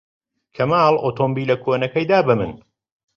کەمال 0.55 0.95
ئۆتۆمبێلە 1.03 1.55
کۆنەکەی 1.63 2.05
دا 2.11 2.19
بە 2.27 2.33
من. 2.39 2.51